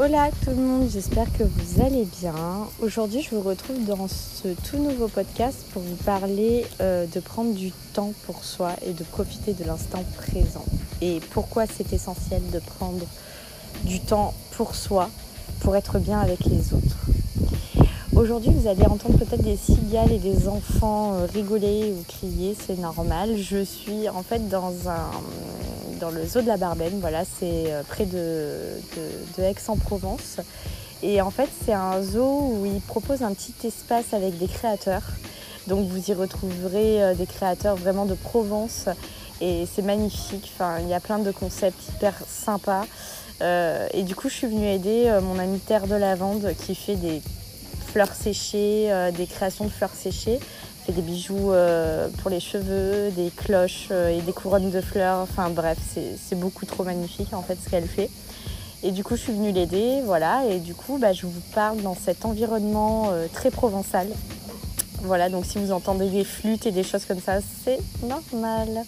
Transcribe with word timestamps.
Hola 0.00 0.30
tout 0.44 0.50
le 0.50 0.62
monde, 0.62 0.88
j'espère 0.88 1.26
que 1.32 1.42
vous 1.42 1.82
allez 1.82 2.06
bien. 2.20 2.36
Aujourd'hui 2.80 3.20
je 3.20 3.34
vous 3.34 3.40
retrouve 3.40 3.84
dans 3.84 4.06
ce 4.06 4.46
tout 4.70 4.76
nouveau 4.76 5.08
podcast 5.08 5.66
pour 5.72 5.82
vous 5.82 5.96
parler 5.96 6.64
euh, 6.80 7.04
de 7.12 7.18
prendre 7.18 7.52
du 7.52 7.72
temps 7.94 8.12
pour 8.24 8.44
soi 8.44 8.74
et 8.86 8.92
de 8.92 9.02
profiter 9.02 9.54
de 9.54 9.64
l'instant 9.64 10.04
présent. 10.16 10.64
Et 11.00 11.18
pourquoi 11.30 11.66
c'est 11.66 11.92
essentiel 11.92 12.42
de 12.52 12.60
prendre 12.60 13.04
du 13.82 13.98
temps 13.98 14.34
pour 14.52 14.76
soi 14.76 15.10
pour 15.62 15.74
être 15.74 15.98
bien 15.98 16.20
avec 16.20 16.44
les 16.44 16.72
autres. 16.72 16.98
Aujourd'hui, 18.14 18.52
vous 18.52 18.68
allez 18.68 18.86
entendre 18.86 19.18
peut-être 19.18 19.42
des 19.42 19.56
cigales 19.56 20.12
et 20.12 20.18
des 20.18 20.46
enfants 20.46 21.14
euh, 21.14 21.26
rigoler 21.26 21.92
ou 21.92 22.04
crier, 22.06 22.56
c'est 22.66 22.78
normal. 22.78 23.36
Je 23.36 23.64
suis 23.64 24.08
en 24.08 24.22
fait 24.22 24.48
dans 24.48 24.72
un 24.88 25.10
dans 25.98 26.10
le 26.10 26.24
zoo 26.26 26.40
de 26.40 26.46
la 26.46 26.56
Barbenne, 26.56 26.98
voilà, 27.00 27.24
c'est 27.24 27.72
euh, 27.72 27.82
près 27.82 28.06
de, 28.06 29.42
Aix-en-Provence. 29.42 30.38
Et 31.02 31.20
en 31.20 31.30
fait, 31.30 31.48
c'est 31.64 31.72
un 31.72 32.02
zoo 32.02 32.52
où 32.52 32.66
ils 32.66 32.80
proposent 32.80 33.22
un 33.22 33.32
petit 33.32 33.54
espace 33.66 34.12
avec 34.12 34.38
des 34.38 34.48
créateurs. 34.48 35.02
Donc 35.66 35.86
vous 35.88 36.10
y 36.10 36.14
retrouverez 36.14 37.02
euh, 37.02 37.14
des 37.14 37.26
créateurs 37.26 37.76
vraiment 37.76 38.06
de 38.06 38.14
Provence 38.14 38.88
et 39.40 39.66
c'est 39.72 39.82
magnifique. 39.82 40.52
Enfin, 40.54 40.78
il 40.80 40.88
y 40.88 40.94
a 40.94 41.00
plein 41.00 41.18
de 41.18 41.30
concepts 41.30 41.78
hyper 41.88 42.14
sympas. 42.26 42.84
et 43.40 44.02
du 44.02 44.16
coup, 44.16 44.28
je 44.28 44.34
suis 44.34 44.46
venue 44.48 44.66
aider 44.66 45.16
mon 45.22 45.38
ami 45.38 45.60
Terre 45.60 45.86
de 45.86 45.94
Lavande 45.94 46.54
qui 46.58 46.74
fait 46.74 46.96
des 46.96 47.22
fleurs 47.88 48.14
séchées, 48.14 48.92
euh, 48.92 49.10
des 49.10 49.26
créations 49.26 49.64
de 49.64 49.70
fleurs 49.70 49.94
séchées. 49.94 50.38
Des 50.92 51.02
bijoux 51.02 51.52
euh, 51.52 52.08
pour 52.18 52.30
les 52.30 52.40
cheveux, 52.40 53.10
des 53.10 53.30
cloches 53.30 53.88
euh, 53.90 54.16
et 54.16 54.20
des 54.20 54.32
couronnes 54.32 54.70
de 54.70 54.80
fleurs. 54.80 55.18
Enfin 55.18 55.50
bref, 55.50 55.78
c'est 55.94 56.38
beaucoup 56.38 56.66
trop 56.66 56.84
magnifique 56.84 57.32
en 57.32 57.42
fait 57.42 57.58
ce 57.62 57.70
qu'elle 57.70 57.86
fait. 57.86 58.10
Et 58.82 58.92
du 58.92 59.02
coup, 59.02 59.16
je 59.16 59.22
suis 59.22 59.32
venue 59.32 59.52
l'aider, 59.52 60.00
voilà. 60.04 60.44
Et 60.48 60.60
du 60.60 60.74
coup, 60.74 60.98
bah, 60.98 61.12
je 61.12 61.26
vous 61.26 61.40
parle 61.52 61.82
dans 61.82 61.96
cet 61.96 62.24
environnement 62.24 63.10
très 63.32 63.50
provençal. 63.50 64.06
Voilà, 65.02 65.28
donc 65.28 65.46
si 65.46 65.58
vous 65.58 65.72
entendez 65.72 66.08
des 66.08 66.24
flûtes 66.24 66.64
et 66.66 66.70
des 66.70 66.84
choses 66.84 67.04
comme 67.04 67.20
ça, 67.20 67.40
c'est 67.64 67.80
normal. 68.04 68.84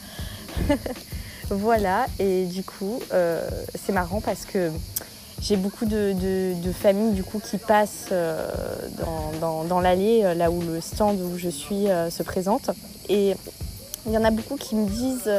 voilà, 1.50 2.06
et 2.20 2.44
du 2.44 2.62
coup, 2.62 3.00
c'est 3.74 3.92
marrant 3.92 4.20
parce 4.20 4.44
que 4.44 4.70
j'ai 5.40 5.56
beaucoup 5.56 5.86
de, 5.86 6.14
familles 6.72 7.12
du 7.12 7.24
coup 7.24 7.40
qui 7.40 7.58
passent 7.58 8.08
euh, 8.12 8.46
dans, 9.40 9.80
l'allée, 9.80 10.22
euh, 10.24 10.34
là 10.34 10.50
où 10.50 10.60
le 10.60 10.80
stand 10.80 11.18
où 11.20 11.38
je 11.38 11.48
suis 11.48 11.88
euh, 11.88 12.10
se 12.10 12.22
présente. 12.22 12.70
Et 13.08 13.34
il 14.06 14.12
y 14.12 14.18
en 14.18 14.24
a 14.24 14.30
beaucoup 14.30 14.56
qui 14.56 14.76
me 14.76 14.86
disent 14.86 15.30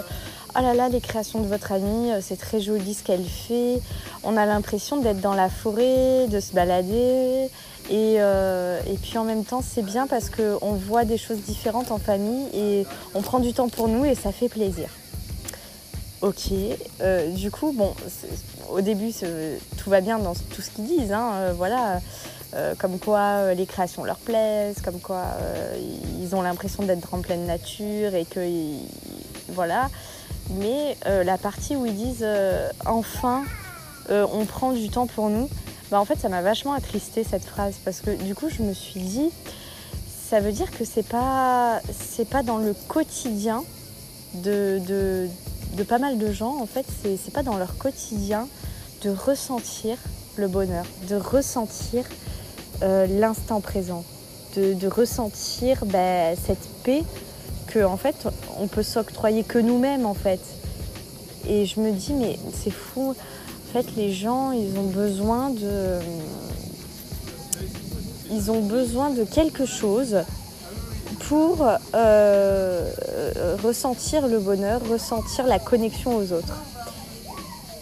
Oh 0.56 0.62
là 0.62 0.74
là, 0.74 0.90
les 0.90 1.00
créations 1.00 1.40
de 1.40 1.48
votre 1.48 1.72
amie, 1.72 2.12
c'est 2.22 2.38
très 2.38 2.60
joli 2.60 2.94
ce 2.94 3.04
qu'elle 3.04 3.24
fait. 3.24 3.80
On 4.24 4.36
a 4.36 4.46
l'impression 4.46 4.98
d'être 4.98 5.22
dans 5.22 5.34
la 5.34 5.50
forêt, 5.50 6.28
de 6.28 6.40
se 6.40 6.54
balader. 6.54 7.48
Et, 7.90 8.16
et 8.16 8.98
puis 9.02 9.18
en 9.18 9.24
même 9.24 9.46
temps, 9.46 9.64
c'est 9.64 9.82
bien 9.82 10.08
parce 10.08 10.30
qu'on 10.30 10.74
voit 10.74 11.06
des 11.06 11.18
choses 11.18 11.40
différentes 11.40 11.92
en 11.92 12.00
famille 12.00 12.48
et 12.54 12.86
on 13.16 13.22
prend 13.22 13.40
du 13.40 13.54
temps 13.54 13.70
pour 13.70 13.88
nous 13.88 14.04
et 14.04 14.14
ça 14.14 14.34
fait 14.34 14.50
plaisir. 14.50 14.90
Ok, 16.22 16.52
du 17.36 17.50
coup, 17.50 17.72
bon, 17.72 17.96
au 18.72 18.82
début, 18.82 19.12
tout 19.78 19.90
va 19.90 20.02
bien 20.02 20.20
dans 20.20 20.34
tout 20.34 20.62
ce 20.62 20.70
qu'ils 20.70 20.86
disent. 20.86 21.12
Hein, 21.12 21.32
euh, 21.34 21.54
voilà, 21.56 22.00
euh, 22.54 22.74
comme 22.78 23.00
quoi 23.00 23.20
euh, 23.20 23.54
les 23.54 23.66
créations 23.66 24.04
leur 24.04 24.18
plaisent, 24.18 24.82
comme 24.82 25.00
quoi 25.00 25.24
ils 26.20 26.36
ont 26.36 26.42
l'impression 26.42 26.84
d'être 26.84 27.14
en 27.14 27.22
pleine 27.22 27.46
nature 27.46 28.16
et 28.16 28.26
que 28.26 28.42
voilà. 29.50 29.90
Mais 30.52 30.98
la 31.06 31.38
partie 31.38 31.76
où 31.76 31.86
ils 31.86 31.96
disent 31.96 32.28
enfin 32.86 33.44
on 34.10 34.46
prend 34.46 34.74
du 34.74 34.90
temps 34.90 35.08
pour 35.08 35.30
nous, 35.30 35.50
bah, 35.90 36.00
en 36.00 36.06
fait 36.06 36.20
ça 36.20 36.30
m'a 36.30 36.42
vachement 36.42 36.74
attristé 36.74 37.24
cette 37.24 37.46
phrase 37.46 37.76
parce 37.86 38.02
que 38.02 38.12
du 38.12 38.36
coup 38.36 38.50
je 38.50 38.62
me 38.62 38.74
suis 38.74 39.00
dit 39.00 39.32
ça 40.30 40.40
veut 40.40 40.52
dire 40.52 40.72
que 40.72 40.84
c'est 40.84 41.08
pas 41.08 41.80
c'est 41.94 42.28
pas 42.28 42.44
dans 42.44 42.58
le 42.58 42.74
quotidien 42.88 43.64
de 44.34 45.30
pas 45.84 46.00
mal 46.00 46.18
de 46.18 46.32
gens, 46.32 46.58
en 46.60 46.66
fait, 46.66 46.86
c'est 47.04 47.34
pas 47.34 47.44
dans 47.44 47.58
leur 47.58 47.78
quotidien 47.78 48.48
de 49.04 49.10
ressentir 49.10 49.98
le 50.38 50.48
bonheur, 50.48 50.86
de 51.10 51.16
ressentir 51.16 52.06
euh, 52.84 53.08
l'instant 53.08 53.62
présent, 53.62 54.04
de, 54.56 54.88
ressentir 54.88 55.86
bah, 55.86 56.36
cette 56.36 56.70
paix 56.84 57.04
que 57.68 57.84
en 57.84 57.98
fait 57.98 58.28
on 58.60 58.68
peut 58.68 58.84
s'octroyer 58.84 59.44
que 59.44 59.60
nous-mêmes 59.60 60.06
en 60.06 60.14
fait. 60.14 60.42
Et 61.48 61.66
je 61.66 61.80
me 61.80 61.92
dis 61.92 62.14
mais 62.14 62.38
c'est 62.54 62.72
fou. 62.72 63.12
En 63.12 63.74
fait 63.74 63.96
les 63.96 64.12
gens 64.12 64.52
ils 64.52 64.78
ont 64.78 64.88
besoin 64.88 65.50
de 65.50 66.00
ils 68.32 68.52
ont 68.52 68.62
besoin 68.62 69.10
de 69.10 69.24
quelque 69.24 69.66
chose 69.66 70.18
pour 71.32 71.66
euh, 71.96 72.92
ressentir 73.64 74.28
le 74.28 74.40
bonheur, 74.40 74.82
ressentir 74.92 75.48
la 75.48 75.60
connexion 75.60 76.18
aux 76.18 76.34
autres. 76.34 76.58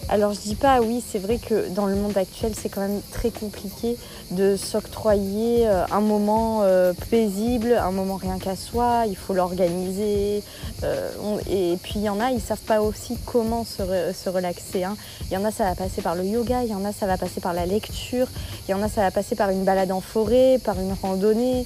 Alors 0.07 0.33
je 0.33 0.39
dis 0.39 0.53
pas 0.53 0.81
oui, 0.81 1.03
c'est 1.07 1.17
vrai 1.17 1.39
que 1.39 1.67
dans 1.69 1.87
le 1.87 1.95
monde 1.95 2.15
actuel, 2.15 2.53
c'est 2.55 2.69
quand 2.69 2.81
même 2.81 3.01
très 3.11 3.31
compliqué 3.31 3.97
de 4.29 4.55
s'octroyer 4.55 5.67
euh, 5.67 5.83
un 5.89 5.99
moment 5.99 6.61
euh, 6.61 6.93
paisible, 7.09 7.73
un 7.73 7.89
moment 7.89 8.17
rien 8.17 8.37
qu'à 8.37 8.55
soi, 8.55 9.05
il 9.07 9.15
faut 9.15 9.33
l'organiser. 9.33 10.43
Euh, 10.83 11.09
et 11.49 11.75
puis 11.81 11.93
il 11.95 12.03
y 12.03 12.09
en 12.09 12.19
a, 12.19 12.29
ils 12.29 12.41
savent 12.41 12.57
pas 12.57 12.83
aussi 12.83 13.17
comment 13.25 13.63
se, 13.63 14.29
relaxer. 14.29 14.83
Hein. 14.83 14.95
Il 15.31 15.33
y 15.33 15.37
en 15.37 15.43
a, 15.43 15.49
ça 15.49 15.63
va 15.63 15.73
passer 15.73 16.03
par 16.03 16.13
le 16.13 16.23
yoga, 16.23 16.63
il 16.63 16.69
y 16.69 16.75
en 16.75 16.85
a, 16.85 16.91
ça 16.91 17.07
va 17.07 17.17
passer 17.17 17.41
par 17.41 17.53
la 17.53 17.65
lecture, 17.65 18.27
il 18.67 18.71
y 18.71 18.73
en 18.75 18.83
a, 18.83 18.89
ça 18.89 19.01
va 19.01 19.09
passer 19.09 19.35
par 19.35 19.49
une 19.49 19.63
balade 19.63 19.91
en 19.91 20.01
forêt, 20.01 20.59
par 20.63 20.79
une 20.79 20.93
randonnée. 21.01 21.65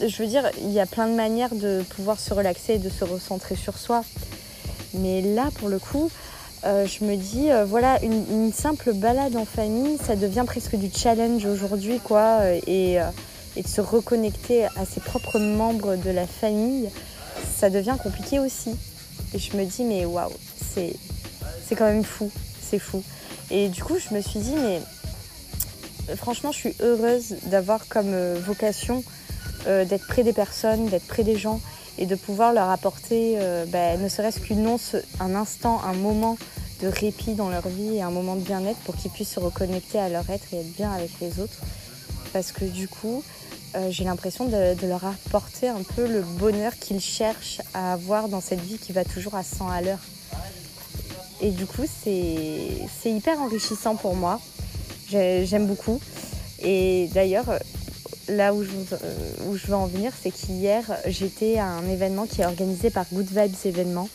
Je 0.00 0.22
veux 0.22 0.28
dire, 0.28 0.50
il 0.60 0.70
y 0.70 0.80
a 0.80 0.86
plein 0.86 1.06
de 1.06 1.14
manières 1.14 1.54
de 1.54 1.82
pouvoir 1.90 2.18
se 2.18 2.34
relaxer 2.34 2.74
et 2.74 2.78
de 2.78 2.88
se 2.88 3.04
recentrer 3.04 3.56
sur 3.56 3.78
soi. 3.78 4.04
Mais 4.94 5.22
là, 5.22 5.50
pour 5.58 5.68
le 5.68 5.78
coup, 5.78 6.10
euh, 6.64 6.86
je 6.86 7.04
me 7.04 7.16
dis, 7.16 7.50
euh, 7.50 7.64
voilà, 7.64 8.02
une, 8.02 8.52
simple 8.52 8.94
balade 8.94 9.36
en 9.36 9.44
famille, 9.44 9.98
ça 9.98 10.16
devient 10.16 10.44
presque 10.46 10.76
du 10.76 10.90
challenge 10.90 11.44
aujourd'hui, 11.44 12.00
quoi. 12.00 12.40
Euh, 12.40 12.60
et, 12.66 12.98
de 13.56 13.68
se 13.68 13.80
reconnecter 13.80 14.64
à 14.64 14.84
ses 14.84 15.00
propres 15.00 15.38
membres 15.38 15.94
de 15.94 16.10
la 16.10 16.26
famille, 16.26 16.88
ça 17.56 17.70
devient 17.70 17.96
compliqué 18.02 18.40
aussi. 18.40 18.70
Et 19.32 19.38
je 19.38 19.56
me 19.56 19.64
dis, 19.64 19.84
mais 19.84 20.04
waouh, 20.04 20.32
c'est, 20.74 20.96
c'est 21.64 21.76
quand 21.76 21.84
même 21.84 22.02
fou, 22.02 22.32
c'est 22.60 22.80
fou. 22.80 23.02
Et 23.52 23.68
du 23.68 23.84
coup, 23.84 23.96
je 23.98 24.12
me 24.12 24.20
suis 24.20 24.40
dit, 24.40 24.54
mais 24.56 24.80
franchement, 26.16 26.50
je 26.50 26.58
suis 26.58 26.74
heureuse 26.80 27.36
d'avoir 27.44 27.86
comme 27.86 28.34
vocation 28.38 29.04
d'être 29.66 30.06
près 30.06 30.22
des 30.22 30.32
personnes, 30.32 30.86
d'être 30.86 31.06
près 31.06 31.24
des 31.24 31.36
gens 31.36 31.60
et 31.98 32.06
de 32.06 32.14
pouvoir 32.14 32.52
leur 32.52 32.70
apporter, 32.70 33.38
ben, 33.68 34.00
ne 34.00 34.08
serait-ce 34.08 34.40
qu'une 34.40 34.66
once, 34.66 34.96
un 35.20 35.34
instant, 35.34 35.80
un 35.84 35.94
moment 35.94 36.36
de 36.82 36.88
répit 36.88 37.34
dans 37.34 37.48
leur 37.48 37.68
vie 37.68 37.96
et 37.96 38.02
un 38.02 38.10
moment 38.10 38.36
de 38.36 38.40
bien-être 38.40 38.78
pour 38.80 38.96
qu'ils 38.96 39.10
puissent 39.10 39.32
se 39.32 39.40
reconnecter 39.40 39.98
à 39.98 40.08
leur 40.08 40.28
être 40.30 40.52
et 40.52 40.56
être 40.58 40.72
bien 40.72 40.92
avec 40.92 41.10
les 41.20 41.40
autres. 41.40 41.60
Parce 42.32 42.52
que 42.52 42.64
du 42.64 42.88
coup, 42.88 43.22
euh, 43.76 43.90
j'ai 43.90 44.04
l'impression 44.04 44.46
de, 44.46 44.86
leur 44.86 45.04
apporter 45.04 45.68
un 45.68 45.82
peu 45.82 46.06
le 46.06 46.20
bonheur 46.20 46.72
qu'ils 46.78 47.00
cherchent 47.00 47.60
à 47.72 47.92
avoir 47.92 48.28
dans 48.28 48.40
cette 48.40 48.60
vie 48.60 48.78
qui 48.78 48.92
va 48.92 49.04
toujours 49.04 49.34
à 49.34 49.42
100 49.42 49.68
à 49.68 49.80
l'heure. 49.80 49.98
Et 51.40 51.50
du 51.50 51.66
coup, 51.66 51.82
c'est 52.02 53.10
hyper 53.10 53.40
enrichissant 53.40 53.96
pour 53.96 54.14
moi. 54.14 54.40
J'aime 55.08 55.66
beaucoup. 55.66 56.00
Et 56.62 57.10
d'ailleurs, 57.12 57.46
là 58.28 58.54
où 58.54 58.64
je, 58.64 58.70
euh, 58.70 59.14
où 59.46 59.56
je 59.56 59.66
veux 59.66 59.74
en 59.74 59.86
venir, 59.86 60.12
c'est 60.20 60.30
qu'hier, 60.30 60.84
j'étais 61.06 61.58
à 61.58 61.66
un 61.66 61.88
événement 61.88 62.26
qui 62.26 62.40
est 62.40 62.46
organisé 62.46 62.90
par 62.90 63.06
Good 63.12 63.28
Vibes 63.28 63.54
Événements. 63.64 64.08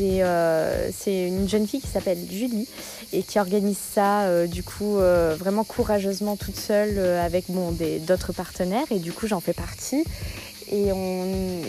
Euh, 0.00 0.90
c'est 0.96 1.26
une 1.26 1.48
jeune 1.48 1.66
fille 1.66 1.80
qui 1.80 1.88
s'appelle 1.88 2.18
Julie 2.30 2.68
et 3.12 3.24
qui 3.24 3.40
organise 3.40 3.78
ça 3.78 4.26
euh, 4.26 4.46
du 4.46 4.62
coup 4.62 4.98
vraiment 5.36 5.64
courageusement 5.64 6.36
toute 6.36 6.54
seule 6.54 7.00
avec 7.00 7.46
bon, 7.48 7.76
d'autres 8.06 8.32
partenaires 8.32 8.86
et 8.92 9.00
du 9.00 9.12
coup 9.12 9.26
j'en 9.26 9.40
fais 9.40 9.54
partie. 9.54 10.04
Et 10.70 10.92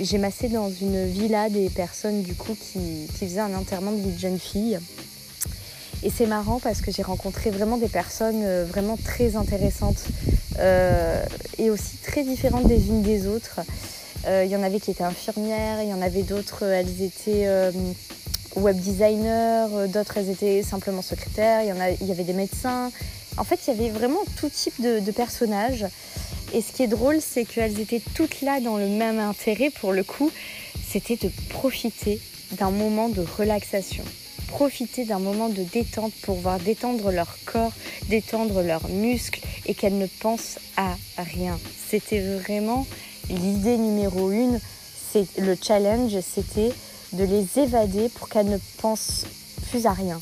j'ai 0.04 0.20
massé 0.20 0.48
dans 0.50 0.70
une 0.70 1.08
villa 1.08 1.50
des 1.50 1.70
personnes 1.70 2.22
du 2.22 2.36
coup 2.36 2.54
qui, 2.54 3.08
qui 3.18 3.26
faisaient 3.26 3.40
un 3.40 3.56
enterrement 3.56 3.94
de 3.94 3.98
vie 3.98 4.12
de 4.12 4.20
jeune 4.20 4.38
fille. 4.38 4.78
Et 6.04 6.10
c'est 6.10 6.28
marrant 6.28 6.60
parce 6.60 6.82
que 6.82 6.92
j'ai 6.92 7.04
rencontré 7.04 7.50
vraiment 7.50 7.78
des 7.78 7.90
personnes 7.90 8.64
vraiment 8.64 8.98
très 8.98 9.36
intéressantes 9.36 10.06
et 11.58 11.70
aussi 11.70 11.98
très 11.98 12.24
différentes 12.24 12.68
des 12.68 12.88
unes 12.88 13.02
des 13.02 13.28
autres. 13.28 13.60
Il 14.28 14.48
y 14.48 14.56
en 14.56 14.64
avait 14.64 14.80
qui 14.80 14.92
étaient 14.92 15.04
infirmières, 15.04 15.82
il 15.82 15.90
y 15.90 15.94
en 15.94 16.02
avait 16.02 16.24
d'autres, 16.24 16.64
elles 16.64 17.02
étaient 17.02 17.48
web 18.56 18.78
designer, 18.78 19.70
euh, 19.74 19.88
d'autres 19.88 20.18
elles 20.18 20.30
étaient 20.30 20.64
simplement 20.64 21.02
secrétaires, 21.02 21.62
il 21.64 22.06
y, 22.06 22.08
y 22.08 22.12
avait 22.12 22.24
des 22.24 22.34
médecins. 22.34 22.92
En 23.38 23.44
fait, 23.44 23.60
il 23.68 23.76
y 23.76 23.80
avait 23.80 23.90
vraiment 23.90 24.20
tout 24.38 24.50
type 24.50 24.82
de, 24.82 25.12
personnages. 25.12 25.86
Et 26.54 26.62
ce 26.62 26.74
qui 26.74 26.84
est 26.84 26.88
drôle, 26.88 27.20
c'est 27.22 27.46
qu'elles 27.46 27.80
étaient 27.80 28.02
toutes 28.16 28.42
là 28.42 28.60
dans 28.60 28.78
le 28.78 28.88
même 28.88 29.20
intérêt 29.20 29.70
pour 29.70 29.94
le 29.94 30.04
coup, 30.04 30.32
c'était 30.88 31.16
de 31.16 31.32
profiter 31.50 32.20
d'un 32.54 32.72
moment 32.72 33.08
de 33.08 33.24
relaxation. 33.38 34.04
Profiter 34.50 35.06
d'un 35.06 35.20
moment 35.20 35.50
de 35.50 35.64
détente 35.64 36.14
pour 36.24 36.38
voir 36.38 36.60
détendre 36.60 37.12
leur 37.12 37.38
corps, 37.46 37.72
détendre 38.10 38.62
leurs 38.62 38.90
muscles 38.90 39.42
et 39.66 39.74
qu'elles 39.74 39.98
ne 39.98 40.08
pensent 40.08 40.60
à 40.76 40.96
rien. 41.18 41.58
C'était 41.90 42.20
vraiment 42.20 42.86
l'idée 43.30 43.78
numéro 43.78 44.32
une, 44.32 44.60
c'est 45.12 45.26
le 45.38 45.56
challenge, 45.62 46.14
c'était 46.22 46.72
de 47.14 47.24
les 47.24 47.60
évader 47.60 48.10
pour 48.10 48.30
qu'elles 48.30 48.50
ne 48.50 48.60
pensent 48.82 49.26
plus 49.70 49.86
à 49.86 49.94
rien. 49.94 50.20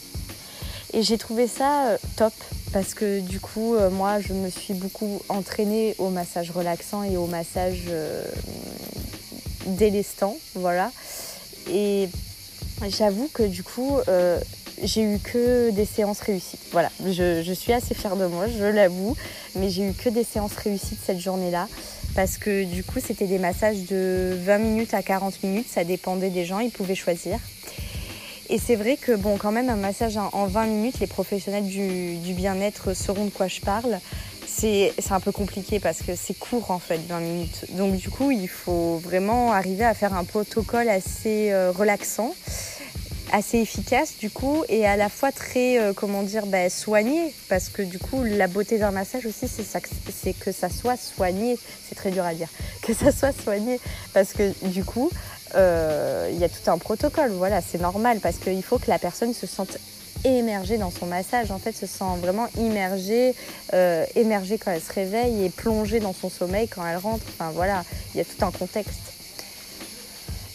Et 0.93 1.03
j'ai 1.03 1.17
trouvé 1.17 1.47
ça 1.47 1.87
euh, 1.87 1.97
top 2.15 2.33
parce 2.71 2.93
que 2.93 3.19
du 3.19 3.39
coup, 3.39 3.75
euh, 3.75 3.89
moi, 3.89 4.19
je 4.19 4.33
me 4.33 4.49
suis 4.49 4.73
beaucoup 4.73 5.21
entraînée 5.29 5.95
au 5.97 6.09
massage 6.09 6.51
relaxant 6.51 7.03
et 7.03 7.17
au 7.17 7.27
massage 7.27 7.83
euh, 7.89 8.23
délestant, 9.65 10.37
voilà. 10.55 10.91
Et 11.69 12.07
j'avoue 12.89 13.29
que 13.33 13.43
du 13.43 13.63
coup, 13.63 13.97
j'ai 14.83 15.01
eu 15.01 15.19
que 15.19 15.71
des 15.71 15.85
séances 15.85 16.19
réussies. 16.19 16.59
Voilà, 16.71 16.91
je, 17.03 17.53
suis 17.53 17.73
assez 17.73 17.95
fière 17.95 18.15
de 18.15 18.25
moi, 18.25 18.47
je 18.47 18.63
l'avoue, 18.63 19.15
mais 19.55 19.69
j'ai 19.69 19.89
eu 19.89 19.93
que 19.93 20.09
des 20.09 20.23
séances 20.23 20.55
réussies 20.55 20.97
cette 21.03 21.19
journée-là 21.19 21.67
parce 22.15 22.37
que 22.37 22.63
du 22.63 22.83
coup, 22.83 22.99
c'était 22.99 23.27
des 23.27 23.39
massages 23.39 23.85
de 23.89 24.37
20 24.43 24.57
minutes 24.57 24.93
à 24.93 25.03
40 25.03 25.43
minutes, 25.43 25.67
ça 25.69 25.83
dépendait 25.83 26.29
des 26.29 26.45
gens, 26.45 26.59
ils 26.59 26.71
pouvaient 26.71 26.95
choisir. 26.95 27.39
Et 28.49 28.59
c'est 28.59 28.75
vrai 28.75 28.97
que, 28.97 29.11
bon, 29.11 29.37
quand 29.37 29.51
même, 29.51 29.69
un 29.69 29.75
massage 29.75 30.17
en 30.17 30.47
20 30.47 30.65
minutes, 30.67 30.99
les 30.99 31.07
professionnels 31.07 31.65
du, 31.65 32.33
bien-être 32.33 32.93
sauront 32.93 33.25
de 33.25 33.29
quoi 33.29 33.47
je 33.47 33.59
parle. 33.61 33.99
C'est 34.45 34.93
un 35.11 35.19
peu 35.19 35.31
compliqué 35.31 35.79
parce 35.79 36.01
que 36.01 36.15
c'est 36.15 36.33
court 36.33 36.71
en 36.71 36.79
fait, 36.79 36.99
20 37.07 37.19
minutes. 37.19 37.65
Donc 37.71 37.95
du 37.95 38.09
coup, 38.09 38.31
il 38.31 38.47
faut 38.47 38.97
vraiment 38.97 39.51
arriver 39.51 39.83
à 39.83 39.93
faire 39.93 40.13
un 40.15 40.23
protocole 40.23 40.89
assez 40.89 41.51
euh, 41.51 41.71
relaxant, 41.71 42.33
assez 43.31 43.59
efficace 43.59 44.17
du 44.19 44.29
coup, 44.29 44.63
et 44.69 44.85
à 44.85 44.97
la 44.97 45.09
fois 45.09 45.31
très, 45.31 45.79
euh, 45.79 45.93
comment 45.93 46.23
dire, 46.23 46.45
bah, 46.45 46.69
soigné. 46.69 47.33
Parce 47.49 47.69
que 47.69 47.81
du 47.81 47.99
coup, 47.99 48.23
la 48.23 48.47
beauté 48.47 48.77
d'un 48.77 48.91
massage 48.91 49.25
aussi, 49.25 49.47
c'est 49.47 50.33
que 50.33 50.51
ça 50.51 50.69
soit 50.69 50.97
soigné. 50.97 51.57
C'est 51.87 51.95
très 51.95 52.11
dur 52.11 52.25
à 52.25 52.33
dire. 52.33 52.49
Que 52.81 52.93
ça 52.93 53.11
soit 53.11 53.33
soigné. 53.33 53.81
Parce 54.13 54.31
que 54.31 54.53
du 54.67 54.85
coup, 54.85 55.09
euh, 55.55 56.29
il 56.31 56.39
y 56.39 56.43
a 56.43 56.49
tout 56.49 56.69
un 56.69 56.77
protocole. 56.77 57.31
Voilà, 57.31 57.61
c'est 57.61 57.81
normal 57.81 58.19
parce 58.21 58.37
qu'il 58.37 58.63
faut 58.63 58.79
que 58.79 58.89
la 58.89 58.99
personne 58.99 59.33
se 59.33 59.45
sente 59.45 59.77
émergée 60.23 60.77
dans 60.77 60.91
son 60.91 61.05
massage, 61.05 61.51
en 61.51 61.59
fait, 61.59 61.73
se 61.73 61.85
sent 61.85 62.05
vraiment 62.21 62.47
immergée, 62.57 63.35
euh, 63.73 64.05
émergée 64.15 64.57
quand 64.57 64.71
elle 64.71 64.81
se 64.81 64.93
réveille 64.93 65.45
et 65.45 65.49
plongée 65.49 65.99
dans 65.99 66.13
son 66.13 66.29
sommeil 66.29 66.67
quand 66.67 66.85
elle 66.85 66.97
rentre. 66.97 67.23
Enfin 67.29 67.51
voilà, 67.53 67.83
il 68.13 68.17
y 68.17 68.21
a 68.21 68.25
tout 68.25 68.43
un 68.43 68.51
contexte. 68.51 69.16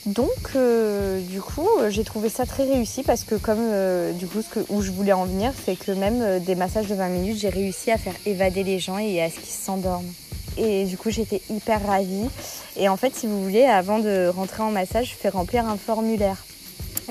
Donc, 0.06 0.56
euh, 0.56 1.20
du 1.20 1.40
coup, 1.40 1.68
j'ai 1.88 2.02
trouvé 2.02 2.28
ça 2.28 2.44
très 2.44 2.64
réussi 2.64 3.02
parce 3.02 3.22
que, 3.22 3.36
comme 3.36 3.70
du 4.14 4.26
coup, 4.26 4.42
ce 4.42 4.48
que, 4.48 4.60
où 4.68 4.82
je 4.82 4.90
voulais 4.90 5.12
en 5.12 5.24
venir, 5.24 5.52
c'est 5.64 5.76
que 5.76 5.92
même 5.92 6.40
des 6.40 6.54
massages 6.54 6.88
de 6.88 6.94
20 6.94 7.08
minutes, 7.08 7.38
j'ai 7.38 7.50
réussi 7.50 7.90
à 7.90 7.98
faire 7.98 8.14
évader 8.26 8.64
les 8.64 8.78
gens 8.78 8.98
et 8.98 9.22
à 9.22 9.30
ce 9.30 9.36
qu'ils 9.36 9.46
s'endorment. 9.46 10.12
Et 10.56 10.84
du 10.84 10.98
coup, 10.98 11.10
j'étais 11.10 11.40
hyper 11.50 11.86
ravie. 11.86 12.28
Et 12.76 12.88
en 12.88 12.96
fait, 12.96 13.14
si 13.14 13.26
vous 13.26 13.42
voulez, 13.42 13.64
avant 13.64 13.98
de 13.98 14.28
rentrer 14.28 14.62
en 14.62 14.70
massage, 14.70 15.10
je 15.10 15.14
fais 15.14 15.28
remplir 15.28 15.66
un 15.66 15.76
formulaire. 15.76 16.44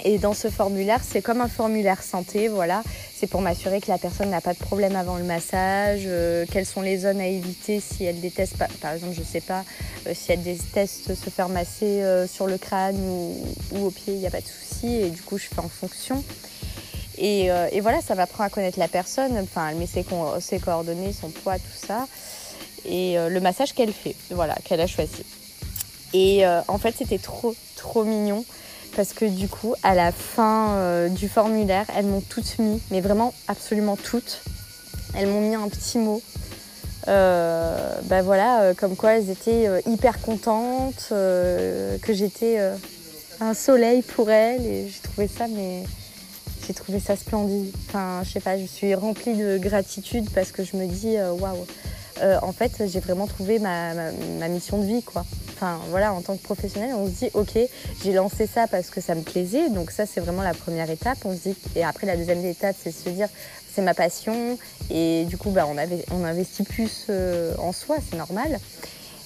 Et 0.03 0.17
dans 0.17 0.33
ce 0.33 0.49
formulaire, 0.49 1.01
c'est 1.03 1.21
comme 1.21 1.41
un 1.41 1.47
formulaire 1.47 2.01
santé, 2.01 2.47
voilà. 2.47 2.83
C'est 3.15 3.27
pour 3.27 3.41
m'assurer 3.41 3.81
que 3.81 3.89
la 3.89 3.97
personne 3.97 4.29
n'a 4.29 4.41
pas 4.41 4.53
de 4.53 4.59
problème 4.59 4.95
avant 4.95 5.17
le 5.17 5.23
massage, 5.23 6.03
euh, 6.05 6.45
quelles 6.51 6.65
sont 6.65 6.81
les 6.81 6.99
zones 6.99 7.19
à 7.19 7.27
éviter 7.27 7.79
si 7.79 8.05
elle 8.05 8.19
déteste, 8.19 8.57
pas, 8.57 8.67
par 8.81 8.93
exemple, 8.93 9.13
je 9.15 9.23
sais 9.23 9.41
pas, 9.41 9.63
euh, 10.07 10.13
si 10.15 10.31
elle 10.31 10.41
déteste 10.41 11.13
se 11.13 11.29
faire 11.29 11.49
masser 11.49 12.01
euh, 12.01 12.25
sur 12.25 12.47
le 12.47 12.57
crâne 12.57 12.97
ou, 12.97 13.85
au 13.85 13.91
pied, 13.91 14.13
il 14.13 14.19
n'y 14.19 14.27
a 14.27 14.31
pas 14.31 14.41
de 14.41 14.47
souci. 14.47 14.88
Et 14.88 15.09
du 15.09 15.21
coup, 15.21 15.38
je 15.38 15.45
fais 15.45 15.59
en 15.59 15.69
fonction. 15.69 16.23
Et, 17.17 17.49
voilà, 17.81 18.01
ça 18.01 18.15
m'apprend 18.15 18.43
à 18.43 18.49
connaître 18.49 18.79
la 18.79 18.88
personne. 18.88 19.38
Enfin, 19.38 19.69
elle 19.69 19.75
met 19.75 19.85
ses, 19.85 20.03
ses 20.39 20.59
coordonnées, 20.59 21.13
son 21.13 21.29
poids, 21.29 21.57
tout 21.57 21.88
ça 21.88 22.07
et 22.83 23.15
le 23.15 23.39
massage 23.39 23.73
qu'elle 23.73 23.93
fait, 23.93 24.15
voilà, 24.31 24.55
qu'elle 24.63 24.81
a 24.81 24.88
choisi. 24.88 25.23
Et 26.13 26.43
en 26.67 26.79
fait, 26.79 26.95
c'était 26.97 27.19
trop, 27.19 27.53
trop 27.75 28.03
mignon 28.03 28.43
parce 28.95 29.13
que 29.13 29.25
du 29.25 29.47
coup, 29.47 29.75
à 29.83 29.95
la 29.95 30.11
fin 30.11 30.75
euh, 30.75 31.09
du 31.09 31.27
formulaire, 31.29 31.85
elles 31.95 32.05
m'ont 32.05 32.21
toutes 32.21 32.59
mis, 32.59 32.81
mais 32.91 33.01
vraiment 33.01 33.33
absolument 33.47 33.95
toutes. 33.95 34.41
Elles 35.15 35.27
m'ont 35.27 35.41
mis 35.41 35.55
un 35.55 35.67
petit 35.67 35.97
mot. 35.97 36.21
ben 37.07 38.21
voilà, 38.23 38.73
comme 38.75 38.95
quoi 38.95 39.13
elles 39.13 39.29
étaient 39.29 39.67
hyper 39.85 40.21
contentes, 40.21 41.07
que 41.09 42.13
j'étais 42.13 42.59
un 43.41 43.53
soleil 43.53 44.01
pour 44.03 44.29
elles 44.29 44.65
et 44.65 44.88
j'ai 44.88 44.99
trouvé 45.01 45.27
ça 45.27 45.47
mais 45.47 45.83
j'ai 46.65 46.73
trouvé 46.73 46.99
ça 46.99 47.17
splendide. 47.17 47.73
Enfin, 47.89 48.21
je 48.23 48.31
sais 48.31 48.39
pas, 48.39 48.57
je 48.57 48.65
suis 48.65 48.95
remplie 48.95 49.33
de 49.33 49.57
gratitude 49.57 50.29
parce 50.33 50.51
que 50.51 50.63
je 50.63 50.77
me 50.77 50.85
dis 50.85 51.17
waouh. 51.17 51.65
Euh, 52.21 52.38
en 52.41 52.51
fait, 52.51 52.83
j'ai 52.88 53.00
vraiment 53.00 53.27
trouvé 53.27 53.59
ma, 53.59 53.94
mission 54.47 54.79
de 54.79 54.85
vie, 54.85 55.03
quoi. 55.03 55.25
Enfin, 55.53 55.79
voilà, 55.89 56.13
en 56.13 56.21
tant 56.21 56.35
que 56.35 56.44
professionnel, 56.44 56.94
on 56.95 57.06
se 57.07 57.12
dit, 57.12 57.29
ok, 57.33 57.57
j'ai 58.03 58.13
lancé 58.13 58.47
ça 58.47 58.68
parce 58.68 58.89
que 58.89 59.01
ça 59.01 59.15
me 59.15 59.21
plaisait, 59.21 59.69
donc 59.69 59.91
ça, 59.91 60.06
c'est 60.06 60.19
vraiment 60.21 60.44
la 60.44 60.53
première 60.53 60.89
étape. 60.89 61.18
On 61.25 61.33
se 61.35 61.50
dit, 61.50 61.56
et 61.75 61.83
après, 61.83 62.07
la 62.07 62.15
deuxième 62.18 62.44
étape, 62.45 62.75
c'est 62.81 62.91
se 62.91 63.09
dire, 63.09 63.27
c'est 63.73 63.81
ma 63.81 63.94
passion, 63.94 64.57
et 64.89 65.25
du 65.25 65.38
coup, 65.38 65.51
bah, 65.51 65.65
on, 65.69 65.77
avait, 65.77 66.06
on 66.12 66.23
investit 66.23 66.63
plus 66.63 67.06
euh, 67.09 67.56
en 67.57 67.71
soi, 67.71 67.97
c'est 68.09 68.18
normal. 68.18 68.59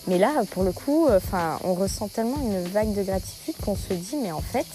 Mais 0.07 0.19
là, 0.19 0.44
pour 0.51 0.63
le 0.63 0.71
coup, 0.71 1.07
enfin, 1.09 1.59
on 1.63 1.74
ressent 1.74 2.07
tellement 2.07 2.38
une 2.39 2.63
vague 2.65 2.94
de 2.94 3.01
gratitude 3.01 3.56
qu'on 3.63 3.75
se 3.75 3.94
dit, 3.94 4.18
mais 4.21 4.31
en 4.31 4.41
fait, 4.41 4.68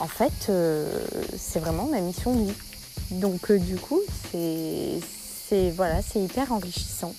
en 0.00 0.06
fait, 0.06 0.46
euh, 0.48 0.86
c'est 1.36 1.58
vraiment 1.58 1.86
ma 1.86 2.00
mission 2.00 2.34
de 2.34 2.44
vie. 2.44 2.54
Donc, 3.10 3.50
du 3.50 3.76
coup, 3.76 4.00
c'est 4.30 5.00
c'est 5.48 5.70
voilà, 5.70 6.02
c'est 6.02 6.20
hyper 6.20 6.52
enrichissant. 6.52 7.14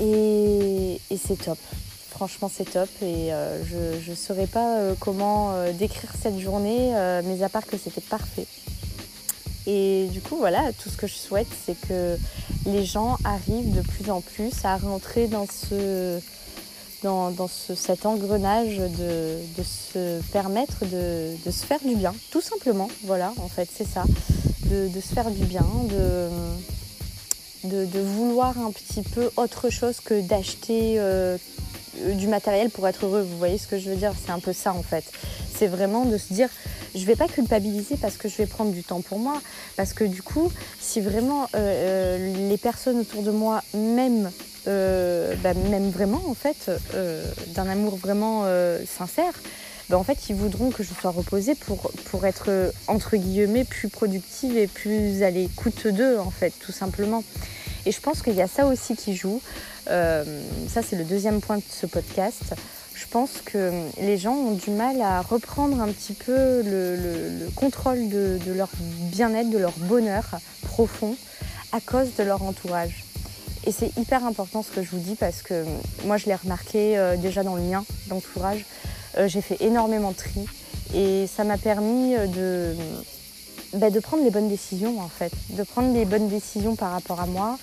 Et, 0.00 1.00
c'est 1.16 1.42
top. 1.42 1.58
Franchement, 2.10 2.50
c'est 2.52 2.70
top. 2.70 2.88
Et 3.02 3.32
euh, 3.32 3.62
je 4.02 4.10
ne 4.10 4.16
saurais 4.16 4.46
pas 4.46 4.78
euh, 4.78 4.94
comment 4.98 5.52
euh, 5.52 5.72
décrire 5.72 6.10
cette 6.20 6.38
journée, 6.38 6.92
mais 7.24 7.42
à 7.42 7.48
part 7.48 7.66
que 7.66 7.76
c'était 7.76 8.00
parfait. 8.00 8.46
Et 9.66 10.08
du 10.10 10.20
coup, 10.20 10.36
voilà, 10.36 10.72
tout 10.82 10.88
ce 10.88 10.96
que 10.96 11.06
je 11.06 11.14
souhaite, 11.14 11.48
c'est 11.66 11.78
que 11.88 12.16
les 12.66 12.84
gens 12.84 13.18
arrivent 13.24 13.74
de 13.74 13.82
plus 13.82 14.10
en 14.10 14.20
plus 14.22 14.52
à 14.64 14.78
rentrer 14.78 15.28
dans 15.28 15.46
ce, 15.46 16.18
dans, 17.02 17.48
cet 17.48 18.06
engrenage 18.06 18.78
de, 18.78 19.62
se 19.62 20.20
permettre 20.32 20.86
de, 20.86 21.50
se 21.50 21.64
faire 21.64 21.80
du 21.84 21.94
bien, 21.94 22.14
tout 22.30 22.40
simplement. 22.40 22.88
Voilà, 23.04 23.32
en 23.36 23.48
fait, 23.48 23.68
c'est 23.72 23.86
ça. 23.86 24.04
De, 24.70 25.00
se 25.00 25.12
faire 25.12 25.32
du 25.32 25.44
bien, 25.44 25.66
de, 27.64 28.00
vouloir 28.00 28.56
un 28.56 28.70
petit 28.70 29.02
peu 29.02 29.28
autre 29.36 29.68
chose 29.68 29.98
que 29.98 30.20
d'acheter 30.20 30.94
euh, 30.98 31.36
du 32.14 32.28
matériel 32.28 32.70
pour 32.70 32.86
être 32.86 33.04
heureux. 33.04 33.22
Vous 33.22 33.36
voyez 33.36 33.58
ce 33.58 33.66
que 33.66 33.80
je 33.80 33.90
veux 33.90 33.96
dire? 33.96 34.12
C'est 34.24 34.30
un 34.30 34.38
peu 34.38 34.52
ça 34.52 34.72
en 34.72 34.84
fait. 34.84 35.04
C'est 35.56 35.66
vraiment 35.66 36.04
de 36.04 36.16
se 36.16 36.32
dire, 36.32 36.48
je 36.94 37.04
vais 37.04 37.16
pas 37.16 37.26
culpabiliser 37.26 37.96
parce 37.96 38.16
que 38.16 38.28
je 38.28 38.36
vais 38.36 38.46
prendre 38.46 38.70
du 38.70 38.84
temps 38.84 39.00
pour 39.00 39.18
moi. 39.18 39.42
Parce 39.76 39.92
que 39.92 40.04
du 40.04 40.22
coup, 40.22 40.52
si 40.80 41.00
vraiment 41.00 41.48
euh, 41.56 41.56
euh, 41.56 42.48
les 42.48 42.56
personnes 42.56 43.00
autour 43.00 43.24
de 43.24 43.32
moi 43.32 43.64
m'aiment, 43.74 44.30
bah, 44.66 45.52
vraiment 45.90 46.22
en 46.28 46.34
fait, 46.34 46.70
d'un 47.48 47.68
amour 47.68 47.96
vraiment 47.96 48.44
sincère, 48.86 49.32
bah, 49.90 49.98
en 49.98 50.04
fait, 50.04 50.28
ils 50.28 50.36
voudront 50.36 50.70
que 50.70 50.84
je 50.84 50.94
sois 50.94 51.10
reposée 51.10 51.56
pour, 51.56 51.90
pour 52.06 52.24
être, 52.24 52.72
entre 52.86 53.16
guillemets, 53.16 53.64
plus 53.64 53.88
productive 53.88 54.56
et 54.56 54.68
plus 54.68 55.24
à 55.24 55.30
l'écoute 55.30 55.88
d'eux, 55.88 56.16
en 56.18 56.30
fait, 56.30 56.52
tout 56.60 56.70
simplement. 56.70 57.24
Et 57.86 57.92
je 57.92 58.00
pense 58.00 58.22
qu'il 58.22 58.34
y 58.34 58.42
a 58.42 58.46
ça 58.46 58.66
aussi 58.66 58.94
qui 58.94 59.16
joue. 59.16 59.42
Euh, 59.88 60.24
ça, 60.68 60.82
c'est 60.82 60.94
le 60.94 61.02
deuxième 61.02 61.40
point 61.40 61.56
de 61.56 61.62
ce 61.68 61.86
podcast. 61.86 62.54
Je 62.94 63.06
pense 63.06 63.40
que 63.44 63.72
les 64.00 64.16
gens 64.16 64.34
ont 64.34 64.54
du 64.54 64.70
mal 64.70 65.00
à 65.00 65.22
reprendre 65.22 65.80
un 65.80 65.88
petit 65.88 66.12
peu 66.12 66.62
le, 66.62 67.48
contrôle 67.56 68.08
de, 68.08 68.38
leur 68.54 68.68
bien-être, 69.10 69.50
de 69.50 69.58
leur 69.58 69.72
bonheur 69.76 70.38
profond 70.62 71.16
à 71.72 71.80
cause 71.80 72.14
de 72.16 72.22
leur 72.22 72.42
entourage. 72.42 73.04
Et 73.66 73.72
c'est 73.72 73.96
hyper 73.96 74.24
important 74.24 74.62
ce 74.62 74.70
que 74.70 74.82
je 74.82 74.90
vous 74.90 74.98
dis 74.98 75.16
parce 75.16 75.42
que 75.42 75.64
moi 76.04 76.16
je 76.16 76.26
l'ai 76.26 76.34
remarqué 76.34 76.96
euh, 76.96 77.16
déjà 77.16 77.42
dans 77.42 77.56
le 77.56 77.62
mien 77.62 77.84
d'entourage. 78.08 78.64
Euh, 79.18 79.28
j'ai 79.28 79.40
fait 79.40 79.60
énormément 79.60 80.12
de 80.12 80.16
tri 80.16 80.44
et 80.94 81.26
ça 81.26 81.44
m'a 81.44 81.58
permis 81.58 82.14
de, 82.14 82.74
bah, 83.74 83.90
de 83.90 84.00
prendre 84.00 84.24
les 84.24 84.30
bonnes 84.30 84.48
décisions 84.48 85.00
en 85.00 85.08
fait, 85.08 85.32
de 85.50 85.62
prendre 85.62 85.92
les 85.94 86.04
bonnes 86.04 86.28
décisions 86.28 86.76
par 86.76 86.92
rapport 86.92 87.20
à 87.20 87.26
moi 87.26 87.58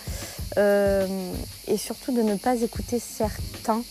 euh, 0.58 1.06
et 1.68 1.77
surtout 1.77 2.12
de 2.13 2.22
ne 2.22 2.36
pas 2.36 2.56
écouter 2.62 3.00
certains 3.00 3.84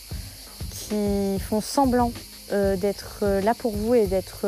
qui 0.71 1.39
font 1.39 1.61
semblant 1.61 2.11
euh, 2.51 2.75
d'être 2.75 3.19
euh, 3.23 3.41
là 3.41 3.53
pour 3.53 3.75
vous 3.75 3.93
et 3.93 4.07
d'être 4.07 4.45